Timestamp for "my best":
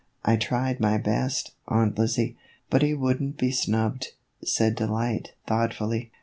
0.79-1.53